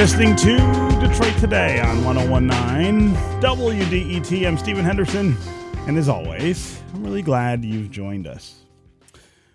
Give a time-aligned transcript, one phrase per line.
[0.00, 0.56] listening to
[0.98, 4.46] Detroit Today on 1019 WDET.
[4.46, 5.36] I'm Stephen Henderson,
[5.86, 8.64] and as always, I'm really glad you've joined us.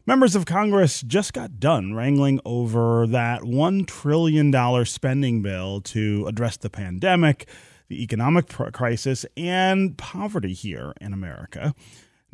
[0.05, 6.57] Members of Congress just got done wrangling over that $1 trillion spending bill to address
[6.57, 7.49] the pandemic,
[7.87, 11.73] the economic crisis, and poverty here in America.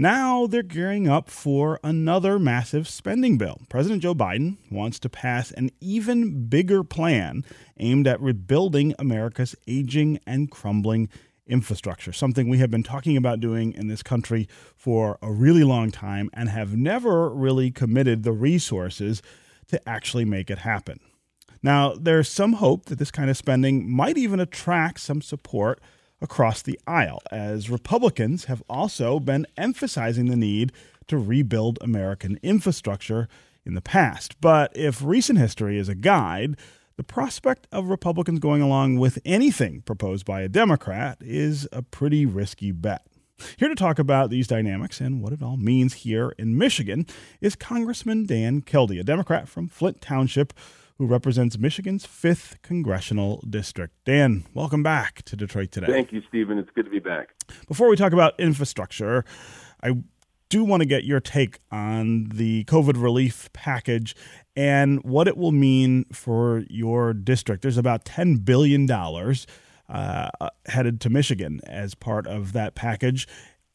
[0.02, 3.62] Now they're gearing up for another massive spending bill.
[3.70, 7.46] President Joe Biden wants to pass an even bigger plan
[7.78, 11.08] aimed at rebuilding America's aging and crumbling
[11.46, 15.92] infrastructure, something we have been talking about doing in this country for a really long
[15.92, 19.22] time and have never really committed the resources
[19.68, 21.00] to actually make it happen.
[21.62, 25.80] Now, there's some hope that this kind of spending might even attract some support
[26.22, 30.72] across the aisle, as Republicans have also been emphasizing the need
[31.08, 33.28] to rebuild American infrastructure
[33.66, 34.40] in the past.
[34.40, 36.58] But if recent history is a guide,
[36.98, 42.26] the prospect of Republicans going along with anything proposed by a Democrat is a pretty
[42.26, 43.06] risky bet.
[43.58, 47.08] Here to talk about these dynamics and what it all means here in Michigan
[47.40, 50.54] is Congressman Dan Kildee, a Democrat from Flint Township
[51.02, 53.92] who represents Michigan's 5th Congressional District.
[54.06, 55.88] Dan, welcome back to Detroit Today.
[55.88, 56.60] Thank you, Stephen.
[56.60, 57.30] It's good to be back.
[57.68, 59.26] Before we talk about infrastructure,
[59.82, 59.94] I
[60.50, 64.16] do want to get your take on the COVID relief package
[64.56, 67.64] and what it will mean for your district.
[67.64, 70.30] There's about $10 billion uh,
[70.68, 73.28] headed to Michigan as part of that package.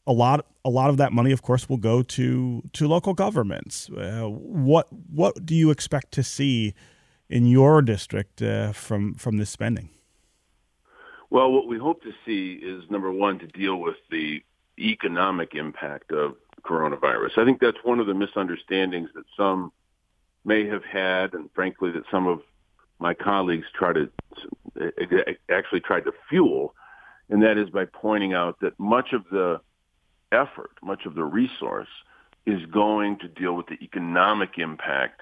[0.05, 3.89] A lot, a lot of that money, of course, will go to to local governments.
[3.89, 6.73] Uh, what what do you expect to see
[7.29, 9.89] in your district uh, from from this spending?
[11.29, 14.41] Well, what we hope to see is number one to deal with the
[14.79, 17.37] economic impact of coronavirus.
[17.37, 19.71] I think that's one of the misunderstandings that some
[20.45, 22.41] may have had, and frankly, that some of
[22.99, 24.09] my colleagues try to
[25.49, 26.73] actually tried to fuel,
[27.29, 29.59] and that is by pointing out that much of the
[30.31, 31.89] effort, much of the resource,
[32.45, 35.21] is going to deal with the economic impact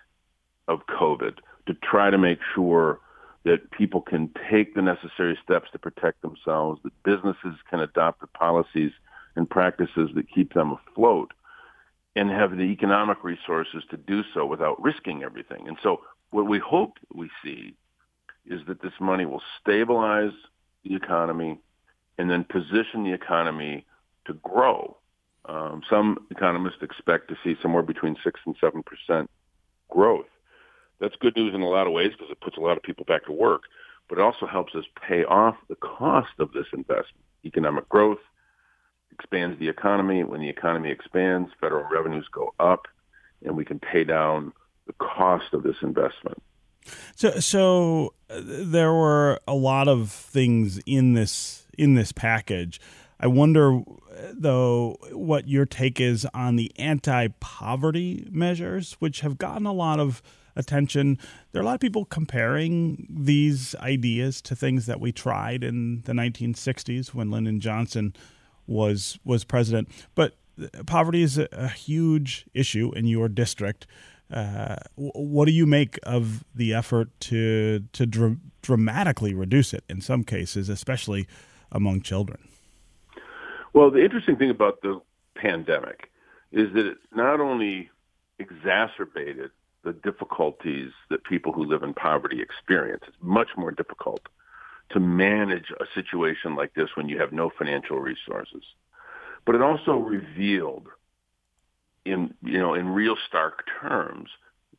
[0.67, 1.37] of COVID
[1.67, 2.99] to try to make sure
[3.43, 8.27] that people can take the necessary steps to protect themselves, that businesses can adopt the
[8.27, 8.91] policies
[9.35, 11.31] and practices that keep them afloat
[12.15, 15.67] and have the economic resources to do so without risking everything.
[15.67, 17.75] And so what we hope we see
[18.45, 20.33] is that this money will stabilize
[20.83, 21.59] the economy
[22.17, 23.85] and then position the economy
[24.25, 24.97] to grow.
[25.45, 29.27] Um, some economists expect to see somewhere between 6 and 7%
[29.89, 30.25] growth
[30.99, 33.05] that's good news in a lot of ways because it puts a lot of people
[33.05, 33.63] back to work,
[34.07, 37.25] but it also helps us pay off the cost of this investment.
[37.43, 38.19] Economic growth
[39.11, 40.23] expands the economy.
[40.23, 42.87] When the economy expands, federal revenues go up,
[43.43, 44.53] and we can pay down
[44.87, 46.41] the cost of this investment.
[47.15, 52.79] So, so there were a lot of things in this in this package.
[53.19, 53.81] I wonder,
[54.33, 60.21] though, what your take is on the anti-poverty measures, which have gotten a lot of
[60.55, 61.17] attention.
[61.51, 66.01] There are a lot of people comparing these ideas to things that we tried in
[66.05, 68.15] the 1960s when Lyndon Johnson
[68.67, 69.89] was was president.
[70.15, 70.35] But
[70.85, 73.87] poverty is a, a huge issue in your district.
[74.31, 80.01] Uh, what do you make of the effort to to dr- dramatically reduce it in
[80.01, 81.27] some cases, especially
[81.71, 82.39] among children?
[83.73, 85.01] Well, the interesting thing about the
[85.35, 86.09] pandemic
[86.51, 87.89] is that it not only
[88.39, 89.51] exacerbated
[89.85, 93.03] the difficulties that people who live in poverty experience.
[93.07, 94.21] It's much more difficult
[94.89, 98.63] to manage a situation like this when you have no financial resources.
[99.45, 100.87] But it also revealed
[102.03, 104.29] in you know in real stark terms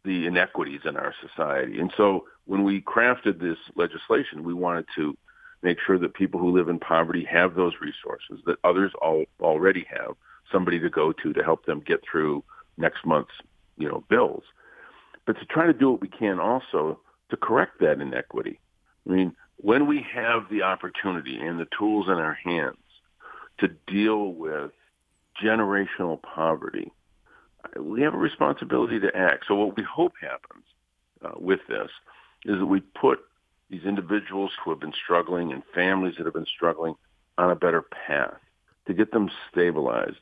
[0.04, 1.80] the inequities in our society.
[1.80, 5.16] And so when we crafted this legislation, we wanted to
[5.62, 9.84] make sure that people who live in poverty have those resources that others all, already
[9.90, 10.14] have,
[10.52, 12.44] somebody to go to to help them get through
[12.76, 13.32] next month's
[13.78, 14.42] you know bills
[15.26, 17.00] but to try to do what we can also
[17.30, 18.60] to correct that inequity.
[19.06, 22.76] I mean, when we have the opportunity and the tools in our hands
[23.58, 24.70] to deal with
[25.42, 26.92] generational poverty,
[27.78, 29.46] we have a responsibility to act.
[29.48, 30.64] So what we hope happens
[31.24, 31.90] uh, with this
[32.44, 33.20] is that we put
[33.70, 36.94] these individuals who have been struggling and families that have been struggling
[37.38, 38.38] on a better path
[38.86, 40.18] to get them stabilized,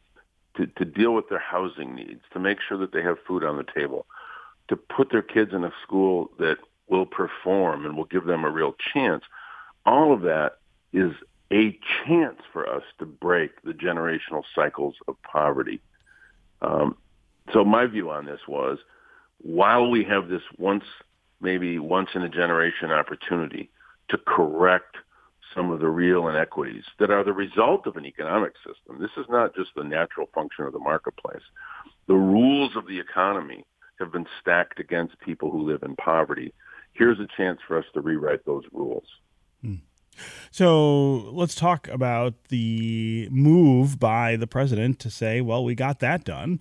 [0.57, 3.59] to, to deal with their housing needs, to make sure that they have food on
[3.59, 4.07] the table,
[4.69, 6.57] to put their kids in a school that
[6.89, 9.25] will perform and will give them a real chance.
[9.87, 10.59] All of that
[10.93, 11.13] is
[11.53, 15.81] a chance for us to break the generational cycles of poverty.
[16.63, 16.97] Um,
[17.53, 18.79] so my view on this was,
[19.39, 20.85] while we have this once,
[21.41, 23.71] maybe once in a generation opportunity
[24.09, 24.97] to correct
[25.55, 29.01] some of the real inequities that are the result of an economic system.
[29.01, 31.43] This is not just the natural function of the marketplace.
[32.09, 33.65] The rules of the economy
[33.99, 36.53] have been stacked against people who live in poverty.
[36.93, 39.05] Here's a chance for us to rewrite those rules.
[39.61, 39.77] Hmm.
[40.51, 46.25] So let's talk about the move by the president to say, well, we got that
[46.25, 46.61] done.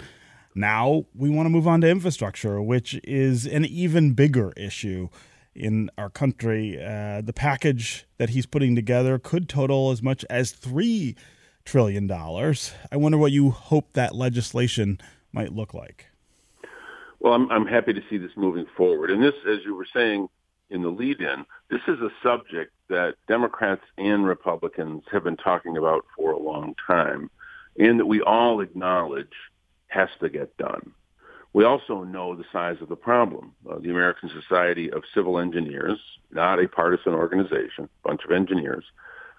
[0.56, 5.10] Now we want to move on to infrastructure, which is an even bigger issue
[5.56, 6.80] in our country.
[6.84, 11.16] Uh, the package that he's putting together could total as much as $3
[11.66, 12.12] trillion.
[12.12, 15.00] I wonder what you hope that legislation
[15.32, 16.08] might look like.
[17.24, 19.10] Well, I'm, I'm happy to see this moving forward.
[19.10, 20.28] And this, as you were saying
[20.70, 25.78] in the lead in, this is a subject that Democrats and Republicans have been talking
[25.78, 27.32] about for a long time
[27.80, 29.32] and that we all acknowledge
[29.88, 30.92] has to get done.
[31.54, 33.54] We also know the size of the problem.
[33.70, 36.00] Uh, the American Society of Civil Engineers,
[36.32, 38.84] not a partisan organization, bunch of engineers,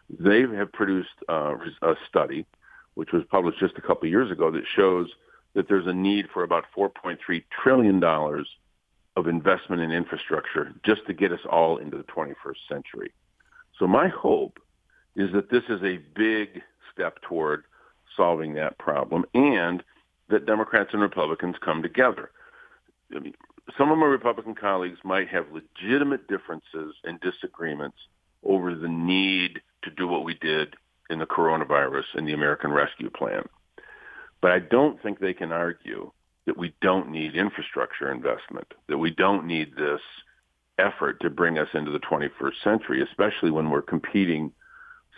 [0.08, 2.46] they have produced uh, a study,
[2.94, 5.08] which was published just a couple of years ago, that shows
[5.54, 7.16] that there's a need for about $4.3
[7.62, 8.02] trillion
[9.16, 13.12] of investment in infrastructure just to get us all into the 21st century.
[13.78, 14.58] So my hope
[15.16, 16.62] is that this is a big
[16.92, 17.64] step toward
[18.16, 19.82] solving that problem and
[20.28, 22.30] that Democrats and Republicans come together.
[23.14, 23.34] I mean,
[23.78, 27.96] some of my Republican colleagues might have legitimate differences and disagreements
[28.42, 30.74] over the need to do what we did
[31.10, 33.44] in the coronavirus and the American Rescue Plan.
[34.44, 36.12] But I don't think they can argue
[36.44, 40.02] that we don't need infrastructure investment, that we don't need this
[40.78, 44.52] effort to bring us into the 21st century, especially when we're competing,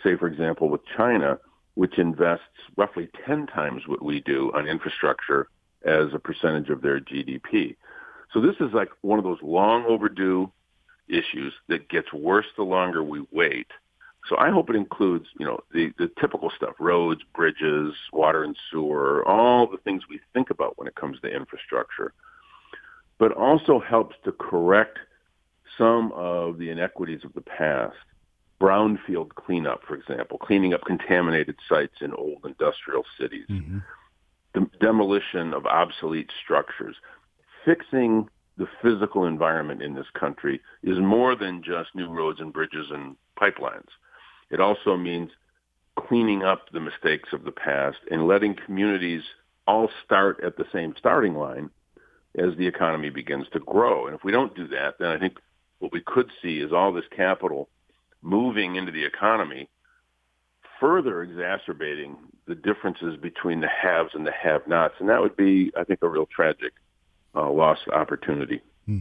[0.01, 1.39] say, for example, with China,
[1.73, 2.45] which invests
[2.77, 5.49] roughly 10 times what we do on infrastructure
[5.83, 7.75] as a percentage of their GDP.
[8.33, 10.49] So this is like one of those long overdue
[11.09, 13.67] issues that gets worse the longer we wait.
[14.29, 18.57] So I hope it includes, you know, the, the typical stuff, roads, bridges, water and
[18.69, 22.13] sewer, all the things we think about when it comes to infrastructure,
[23.19, 24.99] but also helps to correct
[25.77, 27.95] some of the inequities of the past.
[28.59, 33.77] Brownfield cleanup, for example, cleaning up contaminated sites in old industrial cities, mm-hmm.
[34.55, 36.95] the demolition of obsolete structures,
[37.63, 38.27] fixing
[38.57, 43.15] the physical environment in this country is more than just new roads and bridges and
[43.39, 43.89] pipelines.
[44.49, 45.31] It also means
[45.97, 49.23] cleaning up the mistakes of the past and letting communities
[49.65, 51.69] all start at the same starting line
[52.37, 54.05] as the economy begins to grow.
[54.05, 55.37] And if we don't do that, then I think
[55.79, 57.69] what we could see is all this capital
[58.21, 59.69] moving into the economy,
[60.79, 62.15] further exacerbating
[62.47, 64.95] the differences between the haves and the have-nots.
[64.99, 66.73] And that would be, I think, a real tragic
[67.35, 68.61] uh, lost opportunity.
[68.87, 68.99] Hmm.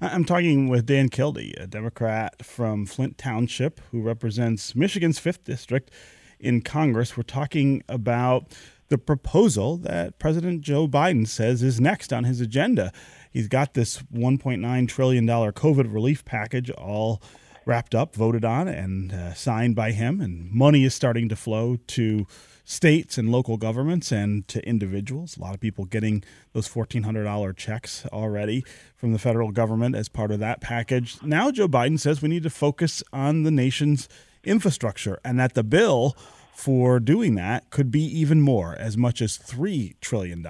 [0.00, 5.92] I'm talking with Dan Kildee, a Democrat from Flint Township who represents Michigan's 5th District
[6.40, 7.16] in Congress.
[7.16, 8.48] We're talking about
[8.88, 12.92] the proposal that President Joe Biden says is next on his agenda.
[13.30, 17.22] He's got this $1.9 trillion COVID relief package all
[17.68, 21.76] wrapped up, voted on, and uh, signed by him, and money is starting to flow
[21.86, 22.26] to
[22.64, 25.36] states and local governments and to individuals.
[25.36, 28.64] A lot of people getting those $1,400 checks already
[28.96, 31.22] from the federal government as part of that package.
[31.22, 34.08] Now, Joe Biden says we need to focus on the nation's
[34.44, 36.16] infrastructure and that the bill
[36.54, 40.44] for doing that could be even more, as much as $3 trillion.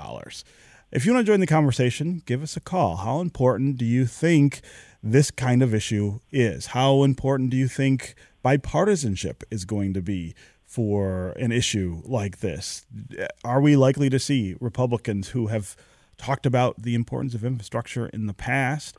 [0.90, 2.97] If you want to join the conversation, give us a call.
[2.97, 4.62] How important do you think
[5.02, 6.68] this kind of issue is?
[6.68, 12.87] How important do you think bipartisanship is going to be for an issue like this?
[13.45, 15.76] Are we likely to see Republicans who have
[16.16, 18.97] talked about the importance of infrastructure in the past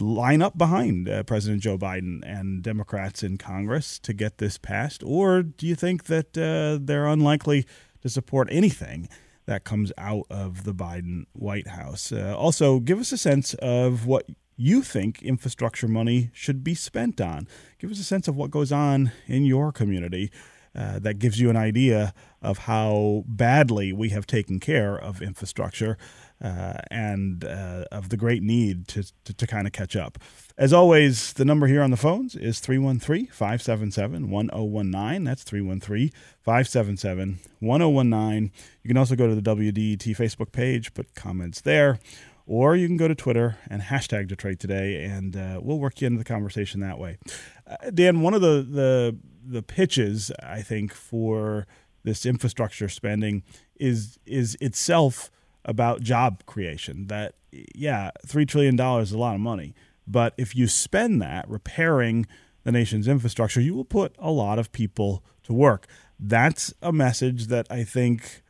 [0.00, 5.02] line up behind uh, President Joe Biden and Democrats in Congress to get this passed?
[5.04, 7.66] Or do you think that uh, they're unlikely
[8.00, 9.10] to support anything?
[9.46, 12.12] That comes out of the Biden White House.
[12.12, 17.20] Uh, also, give us a sense of what you think infrastructure money should be spent
[17.20, 17.48] on.
[17.78, 20.30] Give us a sense of what goes on in your community
[20.74, 25.98] uh, that gives you an idea of how badly we have taken care of infrastructure
[26.42, 30.18] uh, and uh, of the great need to, to, to kind of catch up.
[30.60, 35.24] As always, the number here on the phones is 313 577 1019.
[35.24, 36.10] That's 313
[36.42, 38.52] 577 1019.
[38.82, 41.98] You can also go to the WDET Facebook page, put comments there
[42.46, 46.08] or you can go to Twitter and hashtag Detroit Today, and uh, we'll work you
[46.08, 47.16] into the conversation that way.
[47.64, 51.68] Uh, Dan, one of the, the the pitches I think for
[52.02, 53.44] this infrastructure spending
[53.76, 55.30] is is itself
[55.64, 57.06] about job creation.
[57.06, 59.74] That yeah, three trillion dollars is a lot of money,
[60.10, 62.26] but if you spend that repairing
[62.64, 65.86] the nation's infrastructure, you will put a lot of people to work.
[66.18, 68.42] That's a message that I think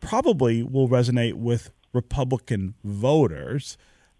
[0.00, 3.76] probably will resonate with Republican voters.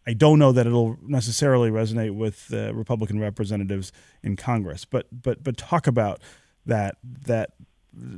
[0.06, 3.90] I don't know that it'll necessarily resonate with uh, Republican representatives
[4.22, 6.20] in Congress, but but but talk about
[6.66, 7.50] that that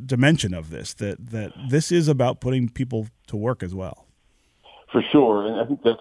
[0.04, 4.06] dimension of this that that this is about putting people to work as well.
[4.90, 6.00] For sure, and I think that's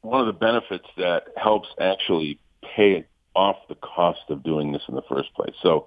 [0.00, 2.38] one of the benefits that helps actually
[2.76, 5.54] pay off the cost of doing this in the first place.
[5.62, 5.86] So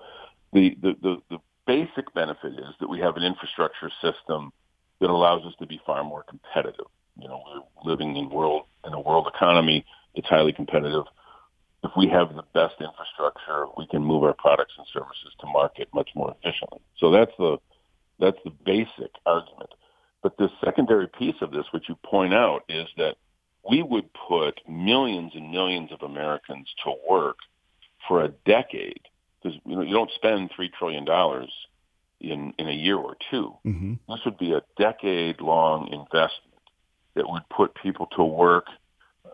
[0.53, 4.51] the, the, the, the basic benefit is that we have an infrastructure system
[4.99, 6.85] that allows us to be far more competitive.
[7.19, 9.85] You know, we're living in world in a world economy.
[10.15, 11.05] It's highly competitive.
[11.83, 15.87] If we have the best infrastructure, we can move our products and services to market
[15.93, 16.79] much more efficiently.
[16.97, 17.57] So that's the
[18.19, 19.69] that's the basic argument.
[20.23, 23.17] But the secondary piece of this, which you point out, is that
[23.69, 27.37] we would put millions and millions of Americans to work
[28.07, 29.01] for a decade
[29.41, 31.51] because you know you don't spend three trillion dollars
[32.19, 33.93] in in a year or 2 mm-hmm.
[34.07, 36.53] This would be a decade long investment
[37.15, 38.67] that would put people to work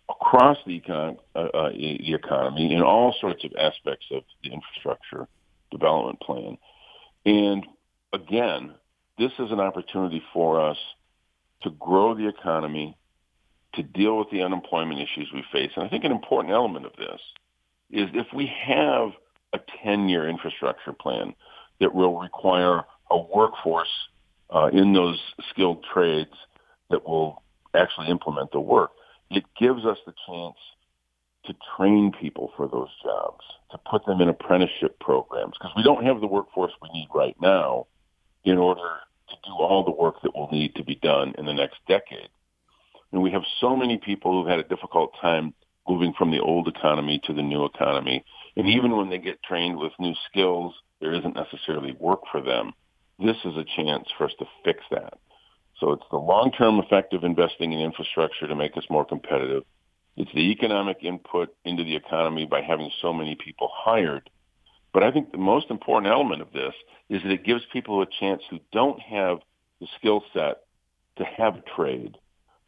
[0.09, 5.27] across the, econ- uh, uh, the economy in all sorts of aspects of the infrastructure
[5.71, 6.57] development plan.
[7.25, 7.65] And
[8.13, 8.73] again,
[9.17, 10.77] this is an opportunity for us
[11.63, 12.97] to grow the economy,
[13.73, 15.71] to deal with the unemployment issues we face.
[15.75, 17.21] And I think an important element of this
[17.89, 19.11] is if we have
[19.53, 21.33] a 10-year infrastructure plan
[21.79, 23.89] that will require a workforce
[24.49, 26.33] uh, in those skilled trades
[26.89, 27.41] that will
[27.73, 28.91] actually implement the work,
[29.29, 30.57] it gives us the chance
[31.45, 36.05] to train people for those jobs, to put them in apprenticeship programs, because we don't
[36.05, 37.87] have the workforce we need right now
[38.43, 38.99] in order
[39.29, 42.29] to do all the work that will need to be done in the next decade.
[43.11, 45.53] And we have so many people who've had a difficult time
[45.87, 48.23] moving from the old economy to the new economy.
[48.55, 52.73] And even when they get trained with new skills, there isn't necessarily work for them.
[53.19, 55.13] This is a chance for us to fix that.
[55.79, 59.63] So it's the long-term effect of investing in infrastructure to make us more competitive.
[60.15, 64.29] It's the economic input into the economy by having so many people hired.
[64.93, 66.73] But I think the most important element of this
[67.09, 69.39] is that it gives people a chance who don't have
[69.79, 70.61] the skill set
[71.17, 72.17] to have a trade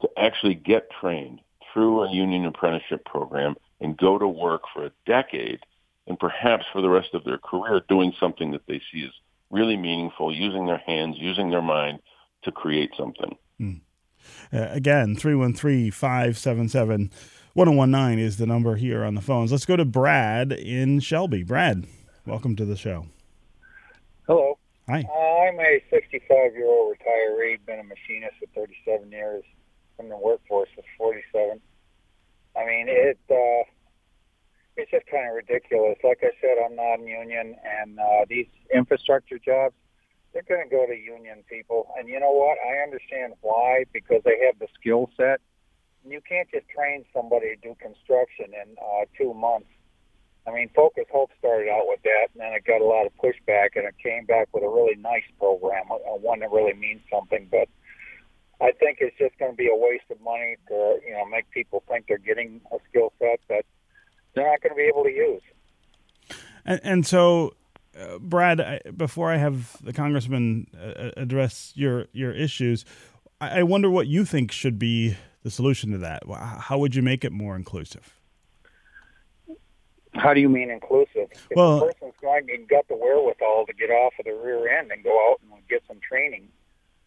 [0.03, 1.39] to actually get trained
[1.73, 5.59] through a union apprenticeship program and go to work for a decade
[6.05, 9.11] and perhaps for the rest of their career doing something that they see as
[9.49, 11.99] really meaningful, using their hands, using their mind
[12.43, 13.35] to create something.
[13.59, 13.81] Mm.
[14.51, 17.11] Uh, again, 313 577
[17.53, 19.51] 1019 is the number here on the phones.
[19.51, 21.43] Let's go to Brad in Shelby.
[21.43, 21.85] Brad,
[22.25, 23.05] welcome to the show.
[24.27, 24.57] Hello.
[24.89, 25.05] Hi.
[25.07, 29.43] Uh, I'm a 65 year old retiree, been a machinist for 37 years
[29.97, 31.59] from the workforce for 47.
[32.55, 33.63] I mean, it uh,
[34.75, 35.97] it's just kind of ridiculous.
[36.03, 39.75] Like I said, I'm non-union, and uh, these infrastructure jobs,
[40.33, 41.93] they're going to go to union people.
[41.97, 42.57] And you know what?
[42.65, 45.41] I understand why because they have the skill set.
[46.05, 49.69] You can't just train somebody to do construction in uh, two months.
[50.45, 53.13] I mean, Focus Hope started out with that, and then it got a lot of
[53.15, 57.47] pushback, and it came back with a really nice program, one that really means something.
[57.49, 57.69] But
[58.63, 61.49] I think it's just going to be a waste of money to you know make
[61.51, 63.65] people think they're getting a skill set that
[64.33, 65.41] they're not going to be able to use.
[66.65, 67.55] And, and so,
[67.99, 72.85] uh, Brad, I, before I have the congressman uh, address your your issues,
[73.41, 76.23] I, I wonder what you think should be the solution to that.
[76.29, 78.17] How would you make it more inclusive?
[80.13, 81.27] How do you mean inclusive?
[81.31, 84.69] If well, the person's going and got the wherewithal to get off of the rear
[84.69, 86.47] end and go out and get some training,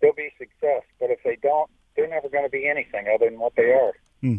[0.00, 0.82] they'll be success.
[1.00, 3.92] But if they don't, they're never going to be anything other than what they are.
[4.20, 4.38] Hmm.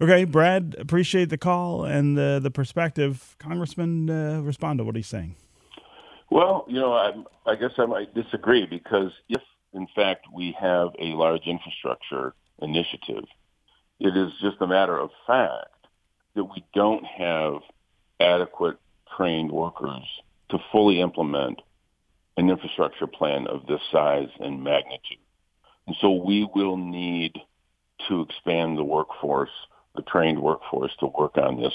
[0.00, 3.34] Okay, Brad, appreciate the call and the the perspective.
[3.38, 5.34] Congressman, uh, respond to what he's saying.
[6.30, 7.12] Well, you know, I,
[7.50, 13.24] I guess I might disagree because if, in fact, we have a large infrastructure initiative,
[13.98, 15.86] it is just a matter of fact
[16.34, 17.54] that we don't have
[18.20, 18.76] adequate
[19.16, 20.04] trained workers
[20.50, 21.60] to fully implement
[22.38, 25.18] an infrastructure plan of this size and magnitude.
[25.88, 27.36] And so we will need
[28.08, 29.50] to expand the workforce,
[29.96, 31.72] the trained workforce to work on this.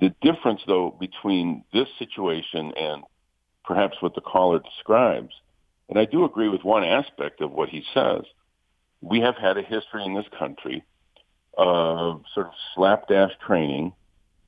[0.00, 3.02] The difference, though, between this situation and
[3.64, 5.34] perhaps what the caller describes,
[5.88, 8.22] and I do agree with one aspect of what he says,
[9.00, 10.84] we have had a history in this country
[11.56, 13.94] of sort of slapdash training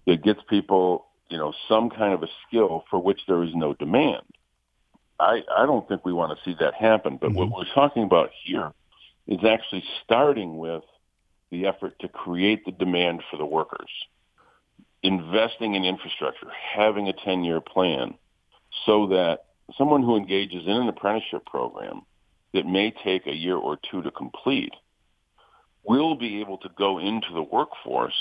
[0.07, 3.75] that gets people, you know, some kind of a skill for which there is no
[3.75, 4.23] demand.
[5.21, 7.19] I, I don't think we want to see that happen.
[7.21, 7.37] But mm-hmm.
[7.37, 8.73] what we're talking about here
[9.27, 10.83] is actually starting with
[11.51, 13.91] the effort to create the demand for the workers.
[15.03, 18.15] investing in infrastructure, having a 10-year plan
[18.87, 19.47] so that
[19.77, 22.03] someone who engages in an apprenticeship program
[22.53, 24.75] that may take a year or two to complete
[25.85, 28.15] will be able to go into the workforce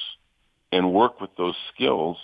[0.71, 2.17] and work with those skills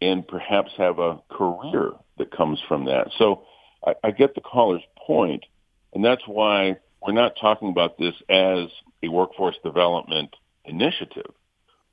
[0.00, 3.08] and perhaps have a career that comes from that.
[3.18, 3.42] So
[3.86, 5.44] I, I get the caller's point,
[5.92, 8.68] and that's why we're not talking about this as
[9.02, 11.30] a workforce development initiative.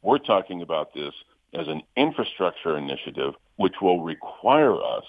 [0.02, 1.14] We're talking about this
[1.54, 5.04] as an infrastructure initiative, which will require us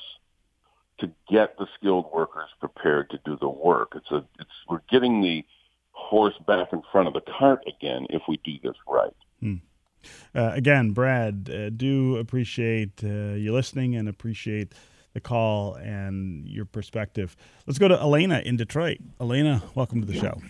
[0.99, 3.93] to get the skilled workers prepared to do the work.
[3.95, 5.45] It's a, it's, we're getting the
[5.93, 9.15] horse back in front of the cart again if we do this right.
[9.41, 9.57] Hmm.
[10.35, 14.75] Uh, again, Brad, uh, do appreciate uh, you listening and appreciate
[15.14, 17.37] the call and your perspective.
[17.66, 18.99] Let's go to Elena in Detroit.
[19.21, 20.40] Elena, welcome to the show.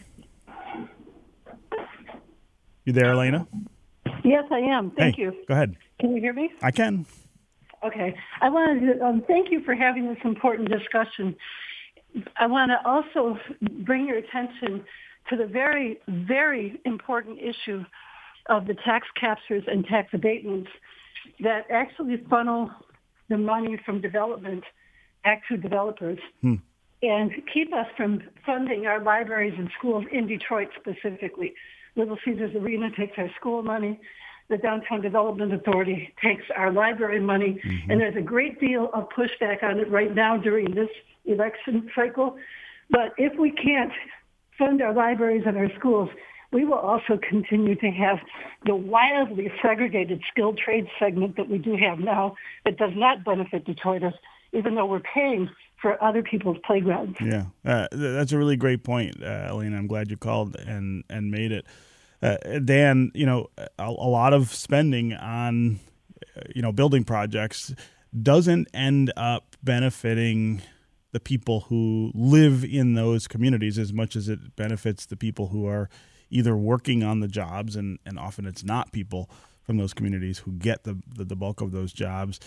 [2.84, 3.46] You there, Elena?
[4.24, 4.90] Yes, I am.
[4.92, 5.32] Thank hey, you.
[5.46, 5.76] Go ahead.
[6.00, 6.50] Can you hear me?
[6.62, 7.06] I can.
[7.84, 8.14] Okay.
[8.40, 11.36] I wanted to um, thank you for having this important discussion.
[12.36, 13.38] I want to also
[13.84, 14.84] bring your attention
[15.30, 17.84] to the very, very important issue
[18.48, 20.68] of the tax captures and tax abatements
[21.40, 22.70] that actually funnel
[23.32, 24.62] the money from development
[25.24, 26.56] back to developers hmm.
[27.02, 31.54] and keep us from funding our libraries and schools in Detroit specifically.
[31.96, 33.98] Little Caesars Arena takes our school money.
[34.50, 37.58] The Downtown Development Authority takes our library money.
[37.64, 37.90] Mm-hmm.
[37.90, 40.90] And there's a great deal of pushback on it right now during this
[41.24, 42.36] election cycle.
[42.90, 43.92] But if we can't
[44.58, 46.10] fund our libraries and our schools,
[46.52, 48.18] we will also continue to have
[48.66, 53.66] the wildly segregated skilled trade segment that we do have now that does not benefit
[53.66, 54.14] Detroiters,
[54.52, 55.48] even though we're paying
[55.80, 57.16] for other people's playgrounds.
[57.20, 59.76] Yeah, uh, that's a really great point, uh, Elena.
[59.76, 61.66] I'm glad you called and and made it.
[62.22, 65.80] Uh, Dan, you know, a, a, lot of spending on,
[66.54, 67.74] you know, building projects
[68.22, 70.62] doesn't end up benefiting
[71.10, 75.66] the people who live in those communities as much as it benefits the people who
[75.66, 75.90] are
[76.32, 79.30] either working on the jobs, and, and often it's not people
[79.62, 82.40] from those communities who get the, the, the bulk of those jobs.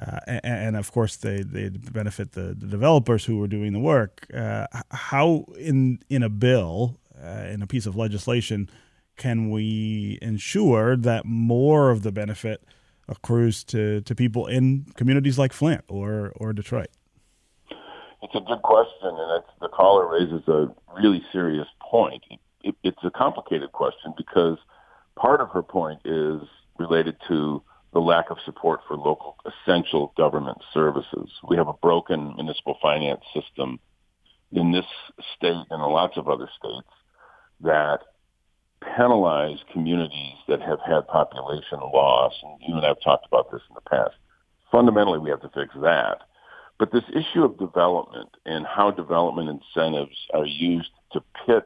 [0.00, 3.78] Uh, and, and, of course, they, they benefit the, the developers who are doing the
[3.78, 4.26] work.
[4.34, 8.68] Uh, how, in, in a bill, uh, in a piece of legislation,
[9.16, 12.62] can we ensure that more of the benefit
[13.08, 16.88] accrues to, to people in communities like Flint or, or Detroit?
[18.22, 20.66] It's a good question, and the caller raises a
[21.00, 22.40] really serious point it,
[22.82, 24.58] it's a complicated question because
[25.16, 26.40] part of her point is
[26.78, 31.30] related to the lack of support for local essential government services.
[31.48, 33.78] We have a broken municipal finance system
[34.52, 34.84] in this
[35.36, 36.88] state and in lots of other states
[37.60, 38.00] that
[38.96, 42.34] penalize communities that have had population loss.
[42.42, 44.14] And you and I have talked about this in the past.
[44.70, 46.18] Fundamentally, we have to fix that.
[46.78, 51.64] But this issue of development and how development incentives are used to pit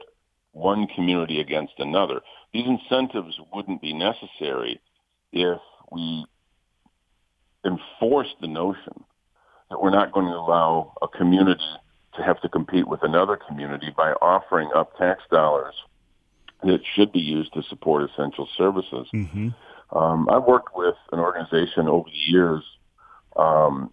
[0.70, 2.20] one community against another.
[2.52, 4.80] These incentives wouldn't be necessary
[5.32, 6.24] if we
[7.64, 9.04] enforced the notion
[9.68, 11.72] that we're not going to allow a community
[12.16, 15.74] to have to compete with another community by offering up tax dollars
[16.62, 19.06] that should be used to support essential services.
[19.14, 19.48] Mm-hmm.
[19.96, 22.62] Um, I've worked with an organization over the years,
[23.36, 23.90] um,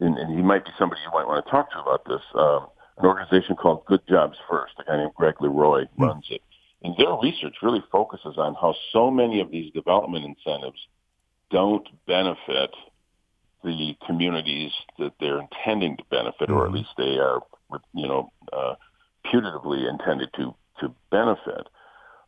[0.00, 2.22] and, and he might be somebody you might want to talk to about this.
[2.34, 2.60] Uh,
[2.98, 4.74] an organization called Good Jobs First.
[4.78, 6.04] A guy named Greg LeRoy mm-hmm.
[6.04, 6.42] runs it.
[6.82, 10.78] And their research really focuses on how so many of these development incentives
[11.50, 12.70] don't benefit
[13.64, 16.76] the communities that they're intending to benefit, or at hmm.
[16.76, 17.40] least they are,
[17.92, 18.74] you know, uh,
[19.26, 21.66] putatively intended to to benefit.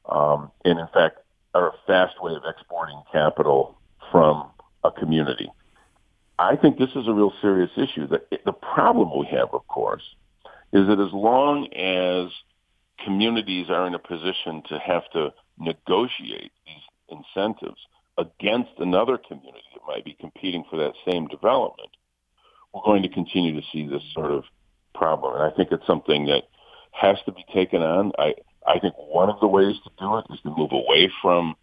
[0.09, 1.19] Um, and in fact,
[1.55, 3.79] are a fast way of exporting capital
[4.11, 4.51] from
[4.83, 5.51] a community.
[6.39, 8.09] I think this is a real serious issue.
[8.09, 10.03] The, the problem we have, of course,
[10.73, 12.31] is that as long as
[13.05, 17.81] communities are in a position to have to negotiate these incentives
[18.19, 21.91] against another community that might be competing for that same development,
[22.73, 24.45] we're going to continue to see this sort of
[24.95, 25.35] problem.
[25.35, 26.45] And I think it's something that
[26.93, 28.13] has to be taken on.
[28.19, 28.35] I,
[28.67, 31.57] I think one of the ways to do it is to move away from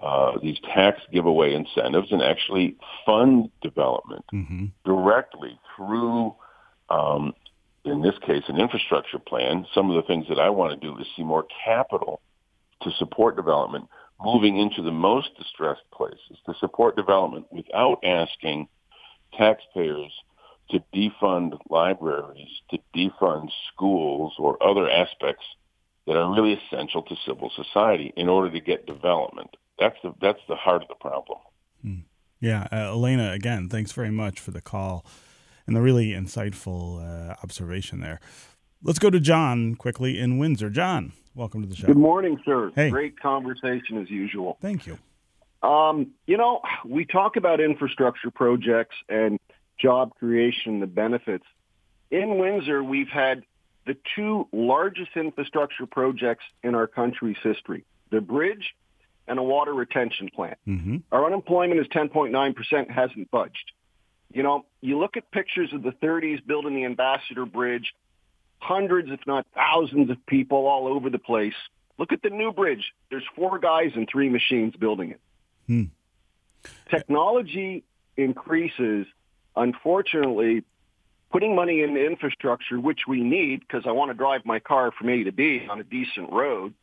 [0.00, 4.66] uh, these tax giveaway incentives and actually fund development mm-hmm.
[4.84, 6.34] directly through
[6.90, 7.32] um,
[7.84, 10.98] in this case, an infrastructure plan, some of the things that I want to do
[10.98, 12.20] is see more capital
[12.82, 13.88] to support development
[14.22, 18.68] moving into the most distressed places to support development without asking
[19.36, 20.12] taxpayers
[20.70, 25.44] to defund libraries, to defund schools or other aspects
[26.06, 29.50] that are really essential to civil society in order to get development.
[29.78, 31.38] That's the that's the heart of the problem.
[31.82, 31.98] Hmm.
[32.40, 35.04] Yeah, uh, Elena, again, thanks very much for the call
[35.66, 38.20] and the really insightful uh, observation there.
[38.82, 40.70] Let's go to John quickly in Windsor.
[40.70, 41.86] John, welcome to the show.
[41.86, 42.70] Good morning, sir.
[42.74, 42.90] Hey.
[42.90, 44.58] Great conversation as usual.
[44.60, 44.98] Thank you.
[45.62, 49.40] Um, you know, we talk about infrastructure projects and
[49.80, 51.46] job creation, the benefits.
[52.10, 53.44] In Windsor, we've had
[53.86, 58.74] the two largest infrastructure projects in our country's history, the bridge
[59.26, 60.58] and a water retention plant.
[60.64, 63.72] hmm Our unemployment is 10.9%, hasn't budged.
[64.34, 67.94] You know, you look at pictures of the 30s building the Ambassador Bridge,
[68.58, 71.54] hundreds, if not thousands of people all over the place.
[71.98, 72.92] Look at the new bridge.
[73.10, 75.20] There's four guys and three machines building it.
[75.68, 75.84] Hmm.
[76.90, 77.84] Technology
[78.16, 79.06] increases.
[79.54, 80.64] Unfortunately,
[81.30, 85.10] putting money into infrastructure, which we need because I want to drive my car from
[85.10, 86.74] A to B on a decent road,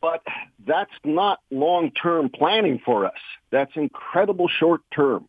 [0.00, 0.22] but
[0.64, 3.18] that's not long-term planning for us.
[3.50, 5.28] That's incredible short-term.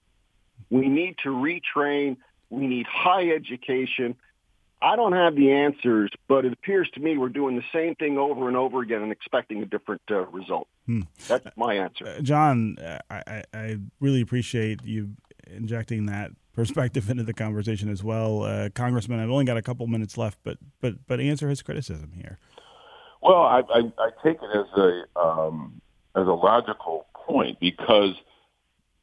[0.69, 2.17] We need to retrain.
[2.49, 4.15] We need high education.
[4.81, 8.17] I don't have the answers, but it appears to me we're doing the same thing
[8.17, 10.67] over and over again and expecting a different uh, result.
[10.85, 11.01] Hmm.
[11.27, 12.07] That's my answer.
[12.07, 15.09] Uh, John, uh, I, I, I really appreciate you
[15.47, 19.19] injecting that perspective into the conversation as well, uh, Congressman.
[19.19, 22.37] I've only got a couple minutes left, but but but answer his criticism here.
[23.21, 25.81] Well, I, I, I take it as a um,
[26.15, 28.15] as a logical point because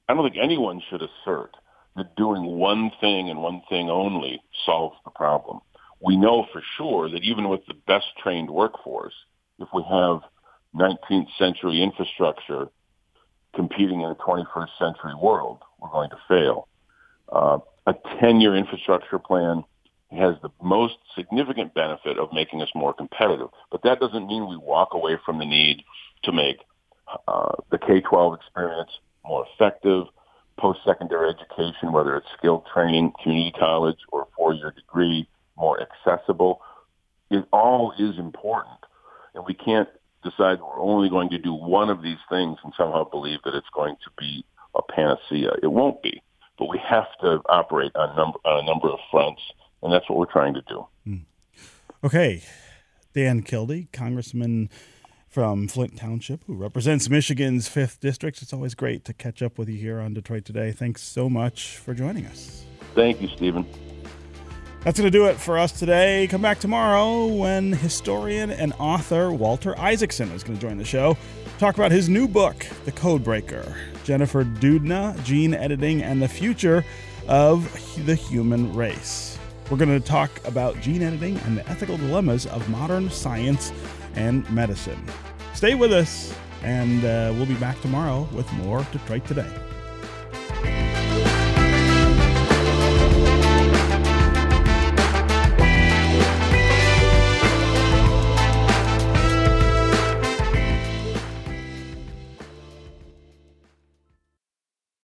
[0.09, 1.57] I don't think anyone should assert
[1.97, 5.61] that doing one thing and one thing only solves the problem.
[6.01, 9.15] We know for sure that even with the best trained workforce,
[9.59, 10.21] if we have
[10.75, 12.69] 19th century infrastructure
[13.55, 16.69] competing in a 21st century world, we're going to fail.
[17.33, 19.65] Uh, a 10-year infrastructure plan
[20.13, 23.49] has the most significant benefit of making us more competitive.
[23.73, 25.83] But that doesn't mean we walk away from the need
[26.25, 26.59] to make
[27.27, 28.91] uh, the K-12 experience
[29.27, 30.05] more effective,
[30.59, 36.61] post-secondary education, whether it's skilled training, community college, or four-year degree, more accessible.
[37.31, 38.79] It all is important.
[39.35, 39.89] And we can't
[40.23, 43.69] decide we're only going to do one of these things and somehow believe that it's
[43.75, 45.53] going to be a panacea.
[45.63, 46.23] It won't be.
[46.59, 49.43] But we have to operate on, number, on a number of fronts,
[49.83, 50.87] and that's what we're trying to do.
[51.05, 51.17] Hmm.
[52.03, 52.43] Okay,
[53.15, 54.71] Dan Kildee, Congressman
[55.37, 58.41] from Flint Township, who represents Michigan's fifth district.
[58.41, 60.73] It's always great to catch up with you here on Detroit Today.
[60.73, 62.65] Thanks so much for joining us.
[62.95, 63.67] Thank you, Stephen.
[64.81, 66.27] That's going to do it for us today.
[66.31, 71.19] Come back tomorrow when historian and author Walter Isaacson is going to join the show.
[71.45, 76.83] To talk about his new book, The Codebreaker Jennifer Doudna, Gene Editing, and the Future
[77.29, 77.71] of
[78.07, 79.39] the Human Race.
[79.71, 83.73] We're going to talk about gene editing and the ethical dilemmas of modern science
[84.15, 85.05] and medicine.
[85.57, 89.51] Stay with us, and uh, we'll be back tomorrow with more Detroit Today.